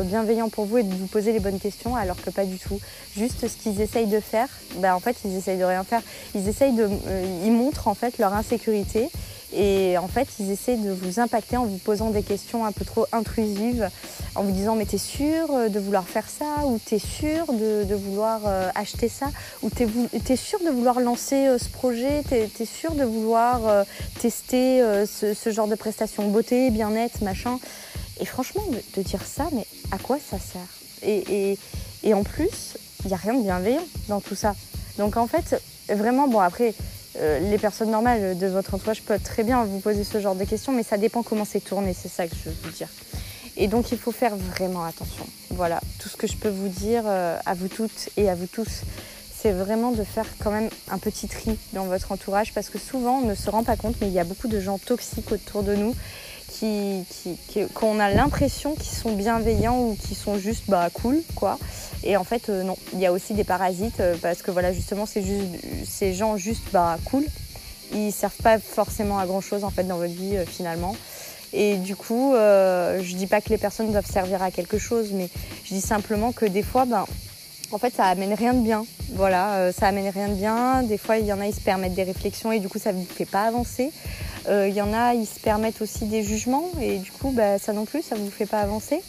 bienveillants 0.00 0.48
pour 0.48 0.64
vous 0.64 0.78
et 0.78 0.82
de 0.82 0.94
vous 0.94 1.06
poser 1.06 1.32
les 1.32 1.40
bonnes 1.40 1.60
questions 1.60 1.94
alors 1.94 2.20
que 2.20 2.30
pas 2.30 2.44
du 2.44 2.58
tout. 2.58 2.80
Juste 3.16 3.46
ce 3.46 3.56
qu'ils 3.56 3.80
essayent 3.80 4.06
de 4.06 4.20
faire, 4.20 4.48
bah, 4.78 4.96
en 4.96 5.00
fait 5.00 5.16
ils 5.24 5.36
essayent 5.36 5.58
de 5.58 5.64
rien 5.64 5.84
faire. 5.84 6.02
Ils 6.34 6.48
essayent 6.48 6.74
de, 6.74 6.88
ils 7.44 7.52
montrent 7.52 7.88
en 7.88 7.94
fait 7.94 8.18
leur 8.18 8.34
insécurité 8.34 9.08
Et 9.56 9.96
en 9.98 10.08
fait, 10.08 10.26
ils 10.40 10.50
essaient 10.50 10.76
de 10.76 10.90
vous 10.90 11.20
impacter 11.20 11.56
en 11.56 11.64
vous 11.64 11.78
posant 11.78 12.10
des 12.10 12.22
questions 12.22 12.66
un 12.66 12.72
peu 12.72 12.84
trop 12.84 13.06
intrusives, 13.12 13.88
en 14.34 14.42
vous 14.42 14.50
disant 14.50 14.74
mais 14.74 14.84
t'es 14.84 14.98
sûr 14.98 15.68
de 15.68 15.78
vouloir 15.78 16.08
faire 16.08 16.28
ça 16.28 16.66
Ou 16.66 16.78
t'es 16.84 16.98
sûr 16.98 17.52
de, 17.52 17.94
vouloir 17.94 18.40
euh, 18.46 18.68
acheter 18.74 19.08
ça 19.08 19.26
Ou 19.62 19.70
t'es 19.70 19.86
es 20.28 20.36
sûr 20.36 20.58
de 20.58 20.70
vouloir 20.70 20.98
lancer 20.98 21.46
euh, 21.46 21.58
ce 21.58 21.68
projet 21.68 22.22
T'es 22.28 22.50
es 22.58 22.64
sûr 22.64 22.94
de 22.94 23.04
vouloir 23.04 23.68
euh, 23.68 23.84
tester 24.20 24.82
ce, 25.06 25.50
genre 25.52 25.68
de 25.68 25.76
prestations 25.76 26.28
beauté, 26.28 26.70
bien-être, 26.70 27.22
machin 27.22 27.60
Et 28.18 28.24
franchement, 28.24 28.62
de, 28.96 29.02
dire 29.02 29.22
ça, 29.24 29.46
mais 29.52 29.66
à 29.92 29.98
quoi 29.98 30.18
ça 30.18 30.38
sert? 30.38 30.60
Et, 31.06 31.58
et, 32.02 32.14
en 32.14 32.24
plus, 32.24 32.76
il 33.04 33.08
n'y 33.08 33.14
a 33.14 33.18
rien 33.18 33.34
de 33.34 33.42
bienveillant 33.42 33.84
dans 34.08 34.20
tout 34.20 34.34
ça. 34.34 34.54
Donc 34.98 35.16
en 35.16 35.28
fait, 35.28 35.62
vraiment, 35.88 36.26
bon 36.26 36.40
après... 36.40 36.74
les 37.20 37.58
personnes 37.58 37.90
normales 37.90 38.36
de 38.36 38.46
votre 38.46 38.74
entourage 38.74 39.02
peuvent 39.02 39.22
très 39.22 39.44
bien 39.44 39.64
vous 39.64 39.80
poser 39.80 40.04
ce 40.04 40.20
genre 40.20 40.34
de 40.34 40.44
questions, 40.44 40.72
mais 40.72 40.82
ça 40.82 40.98
dépend 40.98 41.22
comment 41.22 41.44
c'est 41.44 41.60
tourné, 41.60 41.94
c'est 41.94 42.08
ça 42.08 42.26
que 42.26 42.34
je 42.34 42.50
veux 42.50 42.56
vous 42.62 42.70
dire. 42.70 42.88
Et 43.56 43.68
donc 43.68 43.92
il 43.92 43.98
faut 43.98 44.12
faire 44.12 44.36
vraiment 44.36 44.84
attention. 44.84 45.26
Voilà, 45.50 45.80
tout 46.00 46.08
ce 46.08 46.16
que 46.16 46.26
je 46.26 46.36
peux 46.36 46.48
vous 46.48 46.68
dire 46.68 47.04
euh, 47.06 47.38
à 47.46 47.54
vous 47.54 47.68
toutes 47.68 48.08
et 48.16 48.28
à 48.28 48.34
vous 48.34 48.46
tous, 48.46 48.82
c'est 49.36 49.52
vraiment 49.52 49.92
de 49.92 50.02
faire 50.02 50.26
quand 50.42 50.50
même 50.50 50.68
un 50.90 50.98
petit 50.98 51.28
tri 51.28 51.56
dans 51.72 51.84
votre 51.84 52.10
entourage 52.10 52.52
parce 52.52 52.68
que 52.68 52.78
souvent 52.78 53.18
on 53.18 53.26
ne 53.26 53.34
se 53.34 53.50
rend 53.50 53.62
pas 53.62 53.76
compte, 53.76 53.94
mais 54.00 54.08
il 54.08 54.12
y 54.12 54.18
a 54.18 54.24
beaucoup 54.24 54.48
de 54.48 54.58
gens 54.58 54.78
toxiques 54.78 55.30
autour 55.30 55.62
de 55.62 55.74
nous 55.74 55.94
qu'on 57.74 58.00
a 58.00 58.10
l'impression 58.10 58.74
qu'ils 58.74 58.96
sont 58.96 59.14
bienveillants 59.14 59.80
ou 59.80 59.96
qui 59.96 60.14
sont 60.14 60.38
juste 60.38 60.64
bah, 60.68 60.88
cool, 60.92 61.22
quoi. 61.34 61.58
Et 62.02 62.16
en 62.16 62.24
fait, 62.24 62.48
euh, 62.48 62.62
non, 62.62 62.76
il 62.92 63.00
y 63.00 63.06
a 63.06 63.12
aussi 63.12 63.34
des 63.34 63.44
parasites 63.44 64.00
euh, 64.00 64.14
parce 64.20 64.42
que 64.42 64.50
voilà, 64.50 64.72
justement, 64.72 65.06
c'est 65.06 65.22
juste, 65.22 65.44
ces 65.86 66.14
gens 66.14 66.36
juste 66.36 66.64
bah, 66.72 66.98
cool, 67.04 67.24
ils 67.94 68.12
servent 68.12 68.42
pas 68.42 68.58
forcément 68.58 69.18
à 69.18 69.26
grand 69.26 69.40
chose 69.40 69.64
en 69.64 69.70
fait 69.70 69.84
dans 69.84 69.96
votre 69.96 70.12
vie 70.12 70.36
finalement. 70.46 70.94
Et 71.56 71.76
du 71.76 71.94
coup, 71.94 72.34
euh, 72.34 73.00
je 73.00 73.14
dis 73.14 73.28
pas 73.28 73.40
que 73.40 73.48
les 73.50 73.58
personnes 73.58 73.92
doivent 73.92 74.10
servir 74.10 74.42
à 74.42 74.50
quelque 74.50 74.76
chose, 74.76 75.12
mais 75.12 75.28
je 75.64 75.74
dis 75.74 75.80
simplement 75.80 76.32
que 76.32 76.44
des 76.44 76.64
fois, 76.64 76.84
ben, 76.84 77.04
en 77.74 77.78
fait, 77.78 77.92
ça 77.92 78.04
amène 78.04 78.32
rien 78.34 78.54
de 78.54 78.60
bien. 78.60 78.86
Voilà, 79.14 79.56
euh, 79.56 79.72
ça 79.72 79.88
amène 79.88 80.08
rien 80.08 80.28
de 80.28 80.34
bien. 80.34 80.84
Des 80.84 80.96
fois, 80.96 81.18
il 81.18 81.26
y 81.26 81.32
en 81.32 81.40
a, 81.40 81.46
ils 81.46 81.54
se 81.54 81.60
permettent 81.60 81.94
des 81.94 82.04
réflexions 82.04 82.52
et 82.52 82.60
du 82.60 82.68
coup, 82.68 82.78
ça 82.78 82.92
ne 82.92 82.98
vous 82.98 83.04
fait 83.04 83.24
pas 83.24 83.42
avancer. 83.42 83.90
Euh, 84.48 84.68
il 84.68 84.74
y 84.74 84.80
en 84.80 84.92
a, 84.92 85.14
ils 85.14 85.26
se 85.26 85.40
permettent 85.40 85.82
aussi 85.82 86.04
des 86.06 86.22
jugements 86.22 86.70
et 86.80 86.98
du 86.98 87.10
coup, 87.10 87.32
ben, 87.32 87.58
ça 87.58 87.72
non 87.72 87.84
plus, 87.84 88.02
ça 88.02 88.14
ne 88.14 88.20
vous 88.20 88.30
fait 88.30 88.46
pas 88.46 88.60
avancer. 88.60 89.02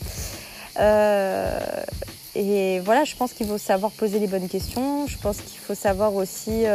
et 2.36 2.80
voilà, 2.80 3.04
je 3.04 3.16
pense 3.16 3.34
qu'il 3.34 3.46
faut 3.46 3.60
savoir 3.60 3.92
poser 3.92 4.18
les 4.18 4.28
bonnes 4.28 4.50
questions. 4.50 5.06
Je 5.06 5.18
pense 5.20 5.38
qu'il 5.38 5.60
faut 5.60 5.76
savoir 5.76 6.16
aussi 6.16 6.66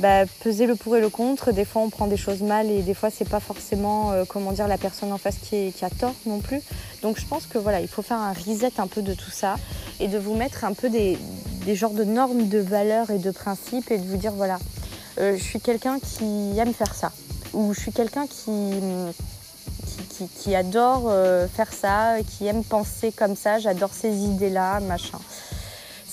bah, 0.00 0.24
peser 0.42 0.66
le 0.66 0.76
pour 0.76 0.96
et 0.96 1.00
le 1.00 1.10
contre. 1.10 1.52
Des 1.52 1.64
fois, 1.64 1.82
on 1.82 1.90
prend 1.90 2.06
des 2.06 2.16
choses 2.16 2.40
mal 2.40 2.70
et 2.70 2.82
des 2.82 2.94
fois, 2.94 3.10
c'est 3.10 3.28
pas 3.28 3.40
forcément, 3.40 4.12
euh, 4.12 4.24
comment 4.26 4.52
dire, 4.52 4.66
la 4.66 4.78
personne 4.78 5.12
en 5.12 5.18
face 5.18 5.36
qui, 5.36 5.72
a 5.82 5.90
tort 5.90 6.14
non 6.26 6.40
plus. 6.40 6.62
Donc, 7.02 7.20
je 7.20 7.26
pense 7.26 7.46
que 7.46 7.58
voilà, 7.58 7.80
il 7.80 7.88
faut 7.88 8.02
faire 8.02 8.18
un 8.18 8.32
reset 8.32 8.72
un 8.78 8.86
peu 8.86 9.02
de 9.02 9.12
tout 9.12 9.30
ça 9.30 9.56
et 10.00 10.08
de 10.08 10.18
vous 10.18 10.34
mettre 10.34 10.64
un 10.64 10.72
peu 10.72 10.88
des, 10.88 11.18
genres 11.74 11.92
de 11.92 12.04
normes, 12.04 12.48
de 12.48 12.58
valeurs 12.58 13.10
et 13.10 13.18
de 13.18 13.30
principes 13.30 13.90
et 13.90 13.98
de 13.98 14.06
vous 14.06 14.16
dire 14.16 14.32
voilà, 14.32 14.58
euh, 15.18 15.36
je 15.36 15.42
suis 15.42 15.60
quelqu'un 15.60 15.98
qui 16.00 16.58
aime 16.58 16.72
faire 16.72 16.94
ça 16.94 17.12
ou 17.52 17.74
je 17.74 17.80
suis 17.80 17.92
quelqu'un 17.92 18.26
qui, 18.26 18.54
adore 20.54 21.08
euh, 21.08 21.46
faire 21.46 21.72
ça, 21.72 22.16
qui 22.26 22.46
aime 22.46 22.64
penser 22.64 23.12
comme 23.12 23.36
ça, 23.36 23.58
j'adore 23.58 23.92
ces 23.92 24.14
idées-là, 24.14 24.80
machin. 24.80 25.18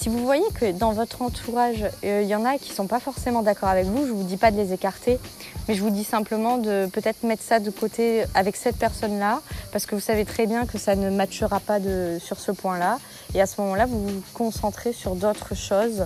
Si 0.07 0.13
vous 0.13 0.23
voyez 0.23 0.49
que 0.57 0.71
dans 0.71 0.93
votre 0.93 1.21
entourage, 1.21 1.83
euh, 2.05 2.21
il 2.23 2.29
y 2.29 2.35
en 2.35 2.45
a 2.45 2.57
qui 2.57 2.69
ne 2.69 2.75
sont 2.75 2.87
pas 2.87 3.01
forcément 3.01 3.41
d'accord 3.41 3.67
avec 3.67 3.87
vous, 3.87 4.05
je 4.07 4.13
ne 4.13 4.15
vous 4.15 4.23
dis 4.23 4.37
pas 4.37 4.51
de 4.51 4.55
les 4.55 4.71
écarter, 4.71 5.19
mais 5.67 5.73
je 5.73 5.81
vous 5.81 5.89
dis 5.89 6.05
simplement 6.05 6.57
de 6.57 6.87
peut-être 6.93 7.23
mettre 7.23 7.43
ça 7.43 7.59
de 7.59 7.69
côté 7.69 8.23
avec 8.33 8.55
cette 8.55 8.77
personne-là, 8.77 9.41
parce 9.73 9.85
que 9.85 9.95
vous 9.95 10.01
savez 10.01 10.23
très 10.23 10.47
bien 10.47 10.65
que 10.65 10.77
ça 10.77 10.95
ne 10.95 11.09
matchera 11.09 11.59
pas 11.59 11.81
de, 11.81 12.19
sur 12.23 12.39
ce 12.39 12.53
point-là. 12.53 12.99
Et 13.35 13.41
à 13.41 13.45
ce 13.45 13.59
moment-là, 13.59 13.85
vous 13.85 14.01
vous 14.07 14.23
concentrez 14.33 14.93
sur 14.93 15.13
d'autres 15.15 15.55
choses 15.55 16.05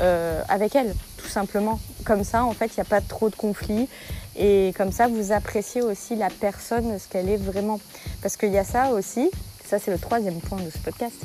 euh, 0.00 0.40
avec 0.48 0.74
elle, 0.74 0.94
tout 1.18 1.28
simplement. 1.28 1.78
Comme 2.06 2.24
ça, 2.24 2.46
en 2.46 2.52
fait, 2.52 2.68
il 2.68 2.80
n'y 2.80 2.86
a 2.86 2.88
pas 2.88 3.02
trop 3.02 3.28
de 3.28 3.36
conflits. 3.36 3.90
Et 4.38 4.72
comme 4.74 4.90
ça, 4.90 5.06
vous 5.06 5.32
appréciez 5.32 5.82
aussi 5.82 6.16
la 6.16 6.30
personne, 6.30 6.98
ce 6.98 7.08
qu'elle 7.08 7.28
est 7.28 7.36
vraiment. 7.36 7.78
Parce 8.22 8.38
qu'il 8.38 8.52
y 8.52 8.58
a 8.58 8.64
ça 8.64 8.92
aussi, 8.92 9.30
ça 9.66 9.78
c'est 9.78 9.90
le 9.90 9.98
troisième 9.98 10.40
point 10.40 10.62
de 10.62 10.70
ce 10.70 10.78
podcast 10.78 11.16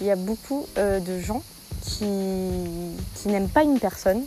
il 0.00 0.06
y 0.06 0.10
a 0.10 0.16
beaucoup 0.16 0.66
euh, 0.78 1.00
de 1.00 1.20
gens 1.20 1.42
qui, 1.82 2.04
n'aiment 3.26 3.48
pas 3.48 3.62
une 3.62 3.78
personne 3.78 4.22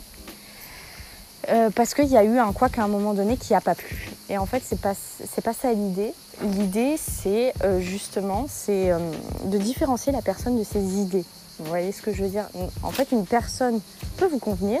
euh, 1.48 1.70
parce 1.70 1.94
qu'il 1.94 2.08
y 2.08 2.16
a 2.16 2.24
eu 2.24 2.38
un 2.38 2.52
quoi 2.52 2.68
qu'à 2.68 2.84
un 2.84 2.88
moment 2.88 3.14
donné 3.14 3.36
qui 3.36 3.54
n'a 3.54 3.60
pas 3.60 3.74
plu. 3.74 4.10
Et 4.28 4.38
en 4.38 4.46
fait, 4.46 4.62
c'est 4.64 4.80
pas, 4.80 4.94
pas 5.42 5.52
ça 5.52 5.72
l'idée. 5.72 6.12
L'idée, 6.42 6.96
c'est 6.96 7.54
euh, 7.64 7.80
justement 7.80 8.46
de 8.68 9.58
différencier 9.58 10.12
la 10.12 10.22
personne 10.22 10.58
de 10.58 10.64
ses 10.64 10.82
idées. 10.98 11.24
Vous 11.58 11.66
voyez 11.66 11.92
ce 11.92 12.02
que 12.02 12.12
je 12.12 12.22
veux 12.22 12.28
dire? 12.28 12.48
En 12.82 12.90
fait, 12.90 13.12
une 13.12 13.26
personne 13.26 13.80
peut 14.16 14.26
vous 14.26 14.38
convenir 14.38 14.80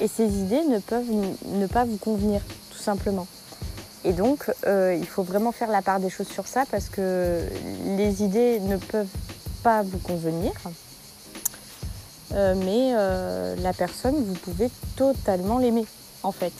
et 0.00 0.08
ses 0.08 0.26
idées 0.26 0.64
ne 0.64 0.78
peuvent 0.78 1.10
ne 1.46 1.66
pas 1.66 1.84
vous 1.84 1.96
convenir, 1.96 2.40
tout 2.70 2.82
simplement. 2.82 3.26
Et 4.04 4.12
donc, 4.12 4.50
il 4.66 5.06
faut 5.06 5.22
vraiment 5.22 5.52
faire 5.52 5.70
la 5.70 5.80
part 5.80 6.00
des 6.00 6.10
choses 6.10 6.28
sur 6.28 6.46
ça 6.46 6.64
parce 6.70 6.88
que 6.88 7.40
les 7.96 8.22
idées 8.22 8.60
ne 8.60 8.76
peuvent 8.76 9.06
pas 9.62 9.82
vous 9.82 9.98
convenir. 9.98 10.52
Euh, 12.34 12.54
mais 12.54 12.92
euh, 12.94 13.56
la 13.56 13.72
personne, 13.72 14.14
vous 14.24 14.34
pouvez 14.34 14.70
totalement 14.96 15.58
l'aimer, 15.58 15.84
en 16.22 16.32
fait. 16.32 16.52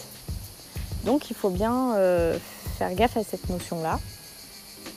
Donc 1.04 1.30
il 1.30 1.36
faut 1.36 1.50
bien 1.50 1.94
euh, 1.96 2.36
faire 2.78 2.94
gaffe 2.94 3.16
à 3.16 3.24
cette 3.24 3.48
notion-là, 3.48 3.98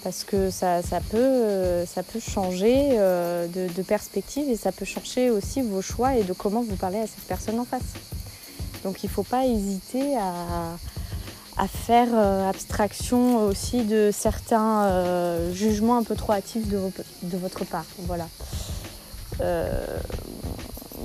parce 0.04 0.24
que 0.24 0.52
ça, 0.52 0.82
peut, 1.10 1.86
ça 1.88 2.04
peut 2.04 2.20
changer 2.20 2.98
de, 2.98 3.82
perspective 3.82 4.50
et 4.50 4.58
ça 4.58 4.72
peut 4.72 4.86
changer 4.86 5.30
aussi 5.30 5.62
vos 5.62 5.82
choix 5.82 6.16
et 6.16 6.24
de 6.24 6.34
comment 6.34 6.62
vous 6.62 6.76
parlez 6.76 7.00
à 7.00 7.08
cette 7.08 7.26
personne 7.28 7.60
en 7.60 7.66
face. 7.66 7.94
Donc 8.84 9.04
il 9.04 9.08
ne 9.08 9.12
faut 9.12 9.24
pas 9.24 9.46
hésiter 9.46 10.16
à, 10.18 10.78
à 11.58 11.68
faire 11.68 12.10
euh, 12.14 12.50
abstraction 12.50 13.46
aussi 13.46 13.84
de 13.84 14.12
certains 14.14 14.84
euh, 14.84 15.54
jugements 15.54 15.98
un 15.98 16.04
peu 16.04 16.16
trop 16.16 16.34
hâtifs 16.34 16.68
de, 16.68 16.78
votre 17.38 17.66
part. 17.66 17.86
Voilà. 18.00 18.28
Euh, 19.42 19.86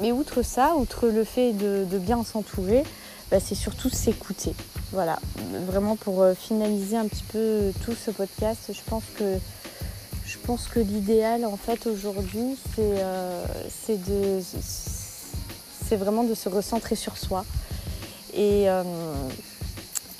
mais 0.00 0.12
outre 0.12 0.42
ça, 0.42 0.74
outre 0.76 1.08
le 1.08 1.24
fait 1.24 1.52
de, 1.52 1.98
bien 1.98 2.24
s'entourer, 2.24 2.84
bah, 3.30 3.38
c'est 3.40 3.54
surtout 3.54 3.90
s'écouter. 3.90 4.54
Voilà, 4.92 5.20
vraiment 5.66 5.94
pour 5.94 6.26
finaliser 6.36 6.96
un 6.96 7.06
petit 7.06 7.22
peu 7.22 7.72
tout 7.84 7.94
ce 7.94 8.10
podcast, 8.10 8.72
je 8.72 8.80
pense 8.88 9.04
que 9.16 9.36
je 10.24 10.36
pense 10.38 10.66
que 10.66 10.80
l'idéal 10.80 11.44
en 11.44 11.56
fait 11.56 11.86
aujourd'hui, 11.86 12.58
c'est 12.74 13.04
vraiment 15.96 16.24
de 16.24 16.34
se 16.34 16.48
recentrer 16.48 16.96
sur 16.96 17.16
soi 17.16 17.44
et 18.34 18.66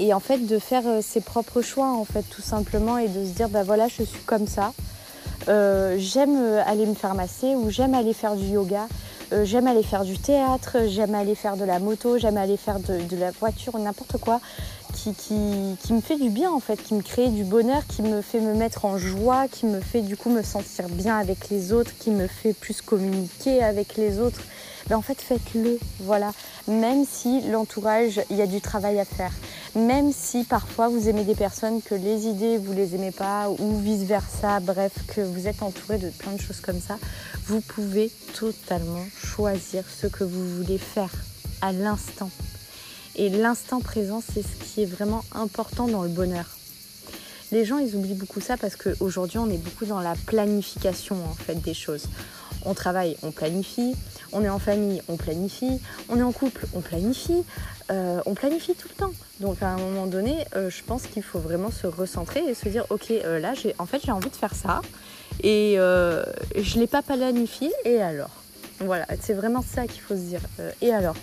et 0.01 0.15
en 0.15 0.21
fait 0.21 0.39
de 0.39 0.59
faire 0.59 0.87
euh, 0.87 1.01
ses 1.03 1.21
propres 1.21 1.61
choix 1.61 1.93
en 1.93 2.05
fait 2.05 2.23
tout 2.23 2.43
simplement 2.43 2.99
et 2.99 3.09
de 3.09 3.25
se 3.25 3.31
dire 3.31 3.49
bah 3.49 3.63
voilà 3.63 3.87
je 3.87 4.03
suis 4.03 4.21
comme 4.27 4.47
ça. 4.47 4.73
Euh, 5.49 5.97
j'aime 5.99 6.37
euh, 6.37 6.63
aller 6.67 6.87
me 6.87 6.95
faire 6.95 7.15
masser 7.15 7.55
ou 7.55 7.71
j'aime 7.71 7.95
aller 7.95 8.15
faire 8.15 8.35
du 8.35 8.47
yoga. 8.47 8.89
J'aime 9.45 9.69
aller 9.69 9.85
faire 9.85 10.05
du 10.05 10.19
théâtre 10.19 10.79
j'aime 10.89 11.15
aller 11.15 11.37
faire 11.37 11.57
de 11.57 11.63
la 11.65 11.79
moto 11.79 12.19
j'aime 12.19 12.37
aller 12.37 12.57
faire 12.57 12.81
de, 12.81 13.17
la 13.17 13.31
voiture 13.31 13.79
n'importe 13.79 14.19
quoi 14.19 14.41
qui, 14.93 15.93
me 15.93 16.01
fait 16.01 16.17
du 16.17 16.31
bien 16.31 16.51
en 16.51 16.61
fait 16.61 16.83
qui 16.83 16.95
me 16.95 17.03
crée 17.03 17.29
du 17.29 17.45
bonheur 17.45 17.87
qui 17.87 18.03
me 18.03 18.23
fait 18.23 18.41
me 18.41 18.55
mettre 18.55 18.85
en 18.85 18.99
joie 18.99 19.49
qui 19.49 19.67
me 19.67 19.81
fait 19.81 20.03
du 20.03 20.17
coup 20.17 20.31
me 20.31 20.43
sentir 20.43 20.89
bien 20.89 21.17
avec 21.19 21.51
les 21.51 21.73
autres 21.73 21.93
qui 21.99 22.11
me 22.11 22.27
fait 22.27 22.53
plus 22.53 22.83
communiquer 22.83 23.63
avec 23.63 23.97
les 23.97 24.19
autres. 24.19 24.41
Ben 24.89 24.97
en 24.97 25.03
fait 25.03 25.21
faites-le 25.21 25.79
voilà. 26.01 26.33
Même 26.67 27.05
si 27.09 27.43
l'entourage 27.51 28.21
il 28.31 28.37
y 28.37 28.43
a 28.43 28.47
du 28.47 28.61
travail 28.61 28.99
à 28.99 29.05
faire. 29.05 29.33
Même 29.75 30.13
si 30.13 30.45
parfois 30.45 30.89
vous 30.89 31.09
aimez 31.09 31.25
des 31.25 31.35
personnes 31.35 31.81
que 31.83 31.95
les 31.95 32.27
idées 32.27 32.59
vous 32.59 32.73
les 32.73 32.95
aimez 32.95 33.13
pas 33.13 33.49
ou 33.51 33.79
vice 33.79 34.05
versa, 34.05 34.61
bref, 34.61 34.93
que 35.09 35.21
vous 35.21 35.47
êtes 35.47 35.63
entouré 35.63 35.99
de 35.99 36.11
plein 36.11 36.33
de 36.33 36.41
choses 36.41 36.61
comme 36.61 36.81
ça, 36.81 36.99
vous 37.47 37.61
pouvez 37.61 38.11
totalement 38.39 39.05
choisir 39.17 39.85
ce 39.89 40.07
que 40.07 40.25
vous 40.25 40.57
voulez 40.57 40.79
faire 40.79 41.13
à 41.61 41.73
l'instant. 41.73 42.31
Et 43.17 43.29
l'instant 43.29 43.81
présent, 43.81 44.23
c'est 44.23 44.43
ce 44.43 44.65
qui 44.65 44.83
est 44.83 44.87
vraiment 44.87 45.25
important 45.33 45.89
dans 45.89 46.03
le 46.03 46.09
bonheur. 46.09 46.47
Les 47.53 47.65
gens, 47.65 47.79
ils 47.79 47.97
oublient 47.97 48.15
beaucoup 48.15 48.41
ça 48.41 48.57
parce 48.57 48.77
qu'aujourd'hui, 48.77 49.39
on 49.39 49.51
est 49.51 49.59
beaucoup 49.59 49.85
dans 49.85 50.01
la 50.01 50.15
planification 50.27 51.17
en 51.25 51.35
fait 51.35 51.57
des 51.57 51.75
choses. 51.75 52.05
On 52.65 52.75
travaille, 52.75 53.17
on 53.23 53.31
planifie. 53.31 53.95
On 54.33 54.45
est 54.45 54.49
en 54.49 54.59
famille, 54.59 55.03
on 55.09 55.17
planifie. 55.17 55.81
On 56.09 56.19
est 56.19 56.23
en 56.23 56.33
couple, 56.33 56.67
on 56.75 56.81
planifie. 56.81 57.45
Euh, 57.91 58.21
on 58.27 58.35
planifie 58.35 58.75
tout 58.75 58.89
le 58.89 58.95
temps. 58.95 59.13
Donc 59.41 59.63
à 59.63 59.69
un 59.69 59.79
moment 59.79 60.07
donné, 60.07 60.45
euh, 60.55 60.71
je 60.71 60.83
pense 60.85 61.07
qu'il 61.07 61.23
faut 61.23 61.41
vraiment 61.41 61.71
se 61.71 61.87
recentrer 61.87 62.41
et 62.49 62.55
se 62.55 62.69
dire 62.69 62.87
ok, 62.91 63.11
euh, 63.11 63.41
là, 63.41 63.55
j'ai, 63.55 63.75
en 63.79 63.87
fait, 63.87 64.01
j'ai 64.05 64.13
envie 64.13 64.31
de 64.31 64.37
faire 64.37 64.55
ça 64.55 64.81
et 65.43 65.75
je 65.77 66.79
l'ai 66.79 66.87
pas 66.87 67.03
planifié. 67.03 67.73
Et 67.85 68.01
alors? 68.01 68.31
Voilà, 68.81 69.07
c'est 69.21 69.35
vraiment 69.35 69.63
ça 69.63 69.87
qu'il 69.87 70.01
faut 70.01 70.15
se 70.15 70.21
dire. 70.21 70.41
et 70.81 70.93
alors? 70.93 71.17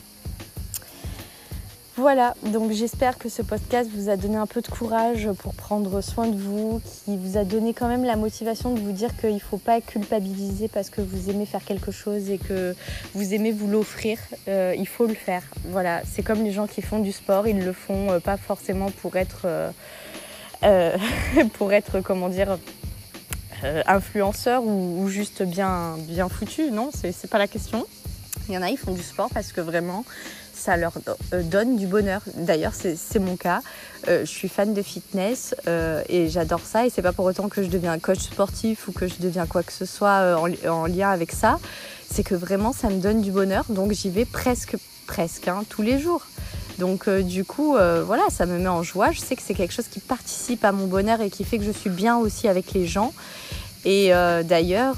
Voilà, 1.98 2.36
donc 2.44 2.72
j'espère 2.74 3.18
que 3.18 3.28
ce 3.28 3.42
podcast 3.42 3.90
vous 3.92 4.08
a 4.08 4.18
donné 4.18 4.36
un 4.36 4.46
peu 4.46 4.62
de 4.62 4.68
courage 4.68 5.32
pour 5.40 5.56
prendre 5.56 6.00
soin 6.02 6.28
de 6.28 6.38
vous, 6.38 6.80
qui 6.86 7.18
vous 7.18 7.38
a 7.38 7.44
donné 7.44 7.74
quand 7.74 7.88
même 7.88 8.04
la 8.04 8.16
motivation 8.16 8.72
de 8.72 8.80
vous 8.80 8.92
dire 8.92 9.18
qu'il 9.18 9.34
ne 9.34 9.40
faut 9.40 9.58
pas 9.58 9.82
culpabiliser 9.82 10.68
parce 10.68 10.92
que 10.92 11.02
vous 11.02 11.32
aimez 11.32 11.48
faire 11.48 11.66
quelque 11.66 11.90
chose 11.90 12.30
et 12.30 12.38
que 12.38 12.76
vous 13.16 13.34
aimez 13.34 13.52
vous 13.52 13.68
l'offrir. 13.68 14.20
Euh, 14.48 14.76
il 14.78 14.88
faut 14.88 15.08
le 15.08 15.16
faire. 15.16 15.42
Voilà, 15.66 16.04
c'est 16.06 16.22
comme 16.22 16.44
les 16.44 16.52
gens 16.52 16.68
qui 16.68 16.84
font 16.84 17.00
du 17.00 17.12
sport, 17.12 17.48
ils 17.48 17.66
le 17.66 17.74
font 17.74 18.12
euh, 18.12 18.20
pas 18.20 18.38
forcément 18.38 18.92
pour 18.92 19.16
être, 19.16 19.48
euh, 20.64 20.98
pour 21.54 21.74
être 21.74 22.02
comment 22.02 22.30
dire, 22.30 22.60
influenceur 23.88 24.64
ou, 24.64 25.08
juste 25.10 25.42
bien, 25.42 25.96
bien 26.02 26.30
foutu. 26.30 26.70
Non, 26.70 26.92
c'est 26.94 27.28
pas 27.28 27.40
la 27.40 27.48
question. 27.48 27.88
Il 28.50 28.54
y 28.54 28.58
en 28.58 28.62
a, 28.62 28.70
ils 28.70 28.78
font 28.78 28.94
du 28.94 29.02
sport 29.02 29.30
parce 29.34 29.52
que 29.52 29.62
vraiment, 29.62 30.06
ça 30.58 30.76
leur 30.78 30.94
euh, 31.34 31.44
donne 31.44 31.78
du 31.78 31.88
bonheur. 31.88 32.22
D'ailleurs, 32.36 32.74
c'est 32.74 33.20
mon 33.20 33.38
cas. 33.38 33.62
Euh, 34.08 34.22
je 34.22 34.32
suis 34.32 34.50
fan 34.50 34.74
de 34.74 34.82
fitness 34.82 35.56
euh, 35.68 36.02
et 36.10 36.30
j'adore 36.30 36.62
ça. 36.62 36.86
Et 36.86 36.90
c'est 36.90 37.02
pas 37.02 37.14
pour 37.14 37.26
autant 37.26 37.48
que 37.48 37.64
je 37.64 37.68
deviens 37.68 37.98
coach 38.00 38.20
sportif 38.20 38.88
ou 38.88 38.92
que 38.92 39.08
je 39.08 39.16
deviens 39.20 39.46
quoi 39.46 39.64
que 39.64 39.72
ce 39.72 39.86
soit 39.86 40.38
en, 40.68 40.86
lien 40.88 41.10
avec 41.10 41.32
ça. 41.32 41.60
C'est 42.10 42.24
que 42.24 42.36
vraiment, 42.36 42.74
ça 42.74 42.90
me 42.90 43.00
donne 43.00 43.22
du 43.22 43.32
bonheur. 43.32 43.66
Donc, 43.70 43.92
j'y 43.92 44.10
vais 44.10 44.26
presque, 44.26 44.76
presque, 45.06 45.48
hein, 45.48 45.64
tous 45.70 45.82
les 45.82 46.00
jours. 46.00 46.26
Donc, 46.80 47.10
du 47.10 47.44
coup, 47.44 47.74
voilà, 47.74 48.24
ça 48.30 48.46
me 48.46 48.58
met 48.60 48.68
en 48.68 48.84
joie. 48.84 49.12
Je 49.12 49.20
sais 49.20 49.36
que 49.36 49.42
c'est 49.42 49.56
quelque 49.56 49.74
chose 49.74 49.88
qui 49.88 50.00
participe 50.00 50.64
à 50.64 50.72
mon 50.72 50.88
bonheur 50.88 51.22
et 51.22 51.30
qui 51.30 51.44
fait 51.44 51.58
que 51.58 51.64
je 51.64 51.72
suis 51.72 51.90
bien 51.90 52.18
aussi 52.18 52.48
avec 52.48 52.74
les 52.74 52.86
gens. 52.86 53.14
Et 53.84 54.12
d'ailleurs, 54.44 54.98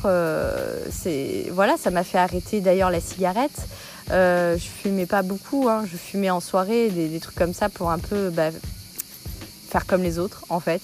voilà, 1.51 1.78
ça 1.78 1.89
m'a 1.89 2.04
fait 2.04 2.18
arrêter 2.18 2.60
d'ailleurs 2.60 2.92
la 2.92 3.00
cigarette. 3.00 3.68
Euh, 4.12 4.58
je 4.58 4.63
fumais 4.63 5.06
pas 5.06 5.22
beaucoup, 5.22 5.70
hein. 5.70 5.86
je 5.89 5.98
fumais 5.98 6.30
en 6.30 6.39
soirée, 6.39 6.89
des, 6.89 7.20
trucs 7.20 7.36
comme 7.36 7.54
ça 7.54 7.70
pour 7.70 7.92
un 7.92 8.00
peu 8.00 8.30
bah, 8.30 8.50
faire 9.70 9.86
comme 9.86 10.01
les 10.01 10.18
autres 10.18 10.46
en 10.50 10.60
fait. 10.60 10.82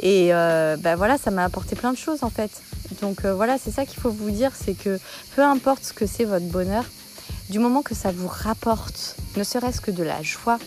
Et 0.00 0.34
euh, 0.34 0.76
bah, 0.78 0.96
voilà, 0.96 1.18
ça 1.18 1.30
m'a 1.30 1.44
apporté 1.44 1.76
plein 1.76 1.92
de 1.92 1.98
choses 1.98 2.22
en 2.22 2.30
fait. 2.30 2.50
Donc 3.02 3.24
euh, 3.24 3.34
voilà, 3.34 3.58
c'est 3.58 3.70
ça 3.70 3.84
qu'il 3.84 4.00
faut 4.00 4.10
vous 4.10 4.30
dire, 4.30 4.52
c'est 4.54 4.74
que 4.74 4.98
peu 5.36 5.42
importe 5.42 5.84
ce 5.84 5.92
que 5.92 6.06
c'est 6.06 6.24
votre 6.24 6.46
bonheur, 6.46 6.84
du 7.50 7.58
moment 7.58 7.82
que 7.82 7.94
ça 7.94 8.10
vous 8.12 8.28
rapporte 8.28 9.16
ne 9.36 9.44
serait-ce 9.44 9.80
que 9.80 9.90
de 9.90 10.02
la 10.02 10.22
joie, 10.22 10.58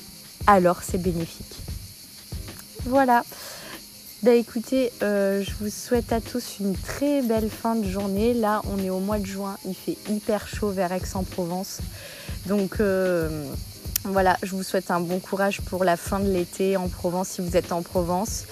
alors 0.45 0.81
c'est 0.83 1.01
bénéfique. 1.01 1.55
Voilà. 2.85 3.23
Bah 4.23 4.33
écoutez, 4.33 4.91
euh, 5.03 5.43
je 5.43 5.51
vous 5.61 5.69
souhaite 5.69 6.11
à 6.11 6.19
tous 6.19 6.55
une 6.59 6.75
très 6.75 7.21
belle 7.21 7.51
fin 7.51 7.75
de 7.75 7.87
journée. 7.87 8.33
Là, 8.33 8.63
on 8.65 8.83
est 8.83 8.89
au 8.89 8.97
mois 8.97 9.19
de 9.19 9.27
juin, 9.27 9.57
il 9.63 9.75
fait 9.75 9.95
hyper 10.09 10.47
chaud 10.47 10.71
vers 10.71 10.91
Aix-en-Provence. 10.91 11.81
Donc 12.47 12.79
euh, 12.79 13.45
voilà, 14.05 14.35
je 14.41 14.55
vous 14.55 14.63
souhaite 14.63 14.89
un 14.89 15.01
bon 15.01 15.19
courage 15.19 15.61
pour 15.61 15.83
la 15.83 15.97
fin 15.97 16.19
de 16.19 16.31
l'été 16.31 16.77
en 16.77 16.87
Provence 16.87 17.27
si 17.27 17.41
vous 17.41 17.55
êtes 17.55 17.71
en 17.71 17.83
Provence. 17.83 18.45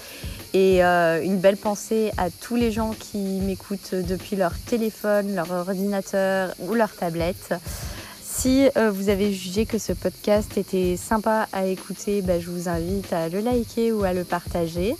Et 0.54 0.84
euh, 0.84 1.20
une 1.20 1.38
belle 1.38 1.56
pensée 1.56 2.12
à 2.16 2.30
tous 2.30 2.54
les 2.54 2.70
gens 2.70 2.92
qui 2.92 3.18
m'écoutent 3.18 3.96
depuis 3.96 4.36
leur 4.36 4.56
téléphone, 4.56 5.34
leur 5.34 5.50
ordinateur 5.50 6.54
ou 6.60 6.74
leur 6.74 6.94
tablette. 6.94 7.54
Si 8.46 8.68
euh, 8.76 8.92
vous 8.92 9.08
avez 9.08 9.32
jugé 9.32 9.66
que 9.66 9.76
ce 9.76 9.92
podcast 9.92 10.56
était 10.56 10.96
sympa 10.96 11.48
à 11.52 11.66
écouter, 11.66 12.22
bah, 12.22 12.38
je 12.38 12.48
vous 12.48 12.68
invite 12.68 13.12
à 13.12 13.28
le 13.28 13.40
liker 13.40 13.90
ou 13.90 14.04
à 14.04 14.12
le 14.12 14.22
partager. 14.22 14.94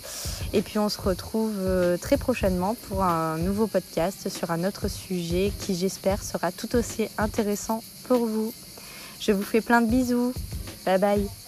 Et 0.51 0.61
puis 0.61 0.79
on 0.79 0.89
se 0.89 0.99
retrouve 0.99 1.55
euh, 1.59 1.95
très 1.95 2.17
prochainement 2.17 2.75
pour 2.89 3.05
un 3.05 3.37
nouveau 3.37 3.67
podcast 3.67 4.27
sur 4.27 4.51
un 4.51 4.65
autre 4.65 4.89
sujet 4.89 5.53
qui 5.61 5.75
j'espère 5.75 6.23
sera 6.23 6.51
tout 6.51 6.75
aussi 6.75 7.07
intéressant 7.17 7.85
pour 8.09 8.25
vous. 8.25 8.53
Je 9.21 9.31
vous 9.31 9.43
fais 9.43 9.61
plein 9.61 9.79
de 9.79 9.89
bisous. 9.89 10.33
Bye 10.85 10.99
bye. 10.99 11.46